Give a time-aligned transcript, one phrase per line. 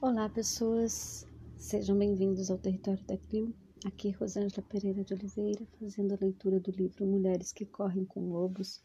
[0.00, 3.52] Olá, pessoas, sejam bem-vindos ao Território da CRIO.
[3.84, 8.80] Aqui, Rosângela Pereira de Oliveira, fazendo a leitura do livro Mulheres que Correm com Lobos.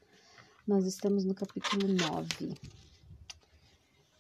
[0.68, 2.56] Nós estamos no capítulo 9,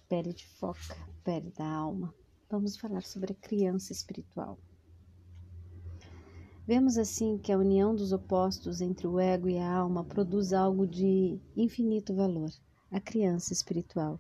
[0.07, 2.13] Pele de Foca, Pele da Alma.
[2.47, 4.59] Vamos falar sobre a criança espiritual.
[6.67, 10.85] Vemos assim que a união dos opostos entre o ego e a alma produz algo
[10.85, 12.51] de infinito valor,
[12.91, 14.19] a criança espiritual.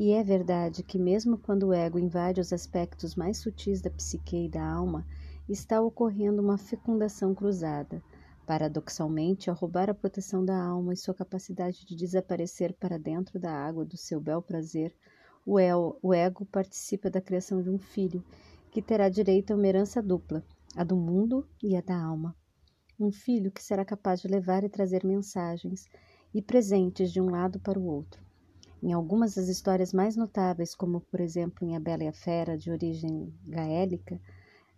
[0.00, 4.44] E é verdade que, mesmo quando o ego invade os aspectos mais sutis da psique
[4.44, 5.04] e da alma,
[5.48, 8.00] está ocorrendo uma fecundação cruzada.
[8.46, 13.50] Paradoxalmente, ao roubar a proteção da alma e sua capacidade de desaparecer para dentro da
[13.50, 14.94] água do seu bel prazer,
[15.44, 18.22] o ego participa da criação de um filho,
[18.70, 20.44] que terá direito a uma herança dupla,
[20.76, 22.36] a do mundo e a da alma.
[23.00, 25.88] Um filho que será capaz de levar e trazer mensagens
[26.32, 28.27] e presentes de um lado para o outro
[28.82, 32.56] em algumas das histórias mais notáveis, como por exemplo em A Bela e a Fera,
[32.56, 34.20] de origem gaélica,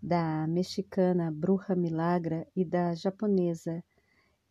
[0.03, 3.85] da mexicana Bruja Milagra e da japonesa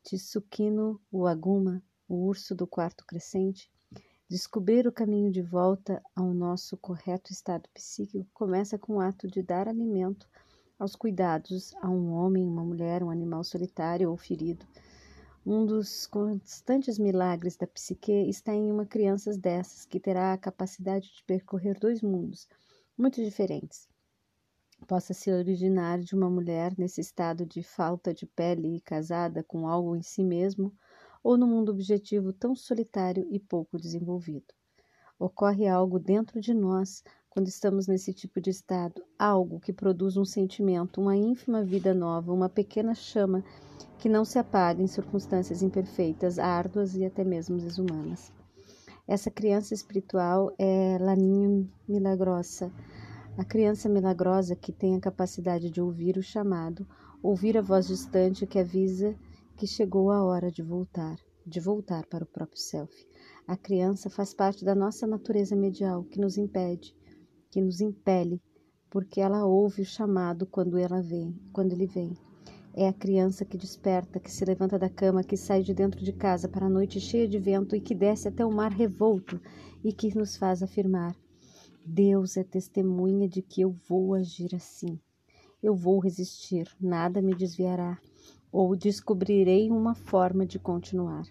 [0.03, 3.69] Tsukino Uaguma, o urso do quarto crescente,
[4.29, 9.41] descobrir o caminho de volta ao nosso correto estado psíquico começa com o ato de
[9.41, 10.27] dar alimento
[10.77, 14.65] aos cuidados a um homem, uma mulher, um animal solitário ou ferido
[15.45, 21.13] um dos constantes milagres da psique está em uma criança dessas que terá a capacidade
[21.13, 22.47] de percorrer dois mundos
[22.97, 23.87] muito diferentes.
[24.85, 29.67] Possa se originar de uma mulher nesse estado de falta de pele e casada com
[29.67, 30.73] algo em si mesmo,
[31.23, 34.53] ou no mundo objetivo tão solitário e pouco desenvolvido.
[35.17, 37.03] Ocorre algo dentro de nós
[37.39, 42.33] quando estamos nesse tipo de estado, algo que produz um sentimento, uma ínfima vida nova,
[42.33, 43.45] uma pequena chama
[43.97, 48.29] que não se apaga em circunstâncias imperfeitas, árduas e até mesmo desumanas.
[49.07, 52.73] Essa criança espiritual é Laninha Milagrosa,
[53.37, 56.85] a criança milagrosa que tem a capacidade de ouvir o chamado,
[57.23, 59.15] ouvir a voz distante que avisa
[59.55, 61.15] que chegou a hora de voltar,
[61.47, 63.07] de voltar para o próprio self.
[63.47, 66.98] A criança faz parte da nossa natureza medial que nos impede,
[67.49, 68.41] que nos impele,
[68.89, 72.17] porque ela ouve o chamado quando ela vem, quando ele vem.
[72.73, 76.13] É a criança que desperta, que se levanta da cama, que sai de dentro de
[76.13, 79.41] casa para a noite cheia de vento e que desce até o mar revolto
[79.83, 81.15] e que nos faz afirmar:
[81.85, 84.99] Deus é testemunha de que eu vou agir assim.
[85.61, 87.99] Eu vou resistir, nada me desviará,
[88.51, 91.25] ou descobrirei uma forma de continuar.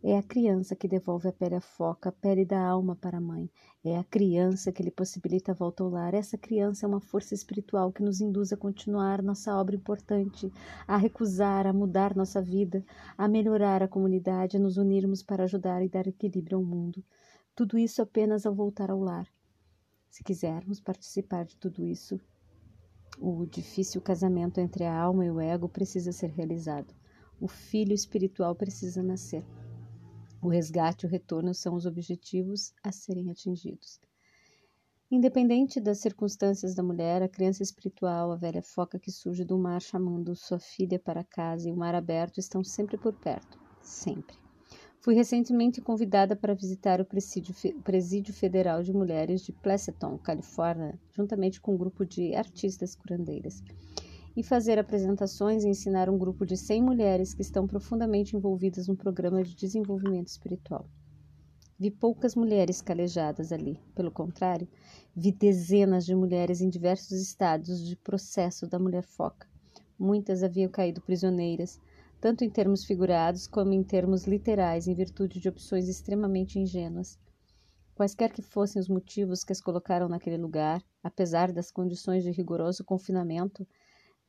[0.00, 3.20] É a criança que devolve a pele à foca, a pele da alma para a
[3.20, 3.50] mãe.
[3.84, 6.14] É a criança que lhe possibilita a volta ao lar.
[6.14, 10.52] Essa criança é uma força espiritual que nos induz a continuar nossa obra importante,
[10.86, 12.84] a recusar, a mudar nossa vida,
[13.16, 17.02] a melhorar a comunidade, a nos unirmos para ajudar e dar equilíbrio ao mundo.
[17.52, 19.26] Tudo isso apenas ao voltar ao lar.
[20.08, 22.20] Se quisermos participar de tudo isso,
[23.18, 26.94] o difícil casamento entre a alma e o ego precisa ser realizado.
[27.40, 29.44] O filho espiritual precisa nascer.
[30.40, 34.00] O resgate e o retorno são os objetivos a serem atingidos.
[35.10, 39.80] Independente das circunstâncias da mulher, a criança espiritual, a velha foca que surge do mar
[39.80, 43.58] chamando sua filha para casa e o mar aberto estão sempre por perto.
[43.82, 44.36] Sempre.
[45.00, 51.60] Fui recentemente convidada para visitar o Presídio, Presídio Federal de Mulheres de Pleasanton, Califórnia, juntamente
[51.60, 53.62] com um grupo de artistas curandeiras
[54.38, 58.96] e fazer apresentações e ensinar um grupo de 100 mulheres que estão profundamente envolvidas no
[58.96, 60.88] programa de desenvolvimento espiritual.
[61.76, 64.68] Vi poucas mulheres calejadas ali, pelo contrário,
[65.12, 69.48] vi dezenas de mulheres em diversos estados de processo da mulher foca.
[69.98, 71.80] Muitas haviam caído prisioneiras,
[72.20, 77.18] tanto em termos figurados como em termos literais, em virtude de opções extremamente ingênuas.
[77.96, 82.84] Quaisquer que fossem os motivos que as colocaram naquele lugar, apesar das condições de rigoroso
[82.84, 83.66] confinamento,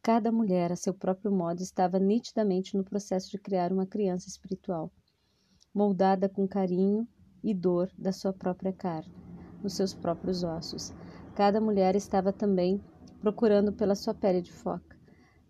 [0.02, 4.90] Cada mulher, a seu próprio modo, estava nitidamente no processo de criar uma criança espiritual,
[5.74, 7.06] moldada com carinho
[7.44, 9.14] e dor da sua própria carne,
[9.62, 10.94] nos seus próprios ossos.
[11.36, 12.82] Cada mulher estava também
[13.20, 14.98] procurando pela sua pele de foca.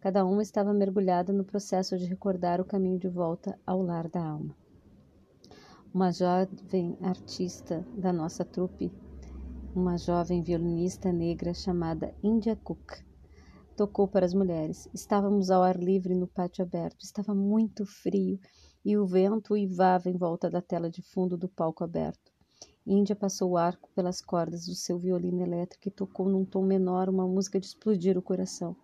[0.02, 4.26] Cada uma estava mergulhada no processo de recordar o caminho de volta ao lar da
[4.26, 4.56] alma.
[5.94, 8.92] Uma jovem artista da nossa trupe,
[9.76, 13.09] uma jovem violinista negra chamada India Cook,
[13.80, 14.90] tocou para as mulheres.
[14.94, 17.02] Estávamos ao ar livre no pátio aberto.
[17.02, 18.38] Estava muito frio
[18.84, 22.30] e o vento uivava em volta da tela de fundo do palco aberto.
[22.86, 27.08] Índia passou o arco pelas cordas do seu violino elétrico e tocou num tom menor
[27.08, 28.76] uma música de explodir o coração.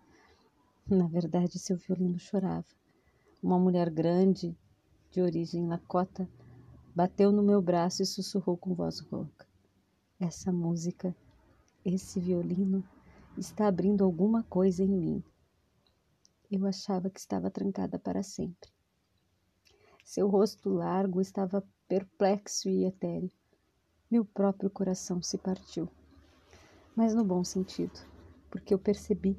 [0.88, 2.64] Na verdade, seu violino chorava.
[3.42, 4.56] Uma mulher grande,
[5.10, 6.26] de origem lacota,
[6.94, 9.46] bateu no meu braço e sussurrou com voz rouca.
[10.18, 11.14] Essa música
[11.84, 12.82] esse violino
[13.36, 15.24] está abrindo alguma coisa em mim.
[16.50, 18.70] Eu achava que estava trancada para sempre.
[20.04, 23.30] Seu rosto largo estava perplexo e etéreo.
[24.10, 25.88] Meu próprio coração se partiu.
[26.94, 27.98] Mas no bom sentido,
[28.48, 29.36] porque eu percebi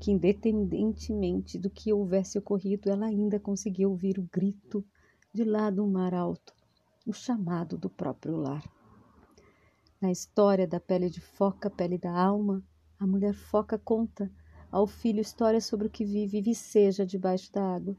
[0.00, 4.84] que, independentemente do que houvesse ocorrido, ela ainda conseguia ouvir o grito
[5.32, 6.54] de lá do mar alto,
[7.06, 8.62] o chamado do próprio lar.
[10.00, 12.62] Na história da pele de foca, pele da alma,
[13.04, 14.32] a mulher foca conta
[14.72, 17.94] ao filho histórias sobre o que vive e viceja debaixo da água.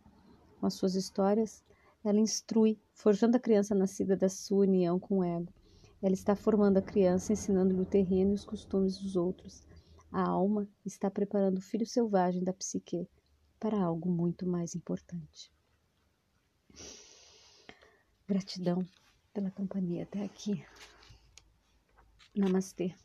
[0.60, 1.64] Com as suas histórias,
[2.04, 5.54] ela instrui, forjando a criança nascida da sua união com o ego.
[6.02, 9.64] Ela está formando a criança, ensinando-lhe o terreno e os costumes dos outros.
[10.12, 13.08] A alma está preparando o filho selvagem da psique
[13.60, 15.54] para algo muito mais importante.
[18.28, 18.84] Gratidão
[19.32, 20.66] pela companhia até aqui.
[22.36, 22.96] Namastê.